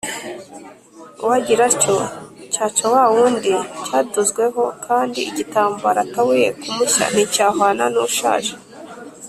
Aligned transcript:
uwagira 1.23 1.63
atyo, 1.69 1.97
cyaca 2.53 2.85
wa 2.93 3.03
wundi 3.13 3.51
cyadozweho 3.85 4.63
kandi, 4.85 5.19
igitambaro 5.29 5.99
atabuye 6.05 6.47
ku 6.61 6.67
mushya 6.77 7.05
nticyahwana 7.13 7.85
n’ushaje 7.93 8.53